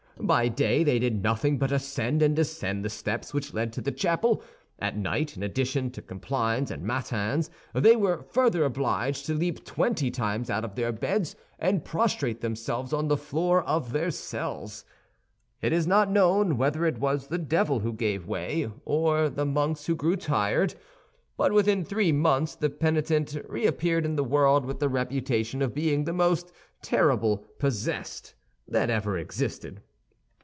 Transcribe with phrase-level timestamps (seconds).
[0.23, 3.91] By day they did nothing but ascend and descend the steps which led to the
[3.91, 4.43] chapel;
[4.77, 10.11] at night, in addition to complines and matins, they were further obliged to leap twenty
[10.11, 14.85] times out of their beds and prostrate themselves on the floor of their cells.
[15.59, 19.87] It is not known whether it was the devil who gave way, or the monks
[19.87, 20.75] who grew tired;
[21.35, 26.03] but within three months the penitent reappeared in the world with the reputation of being
[26.03, 26.51] the most
[26.83, 28.35] terrible possessed
[28.67, 29.81] that ever existed.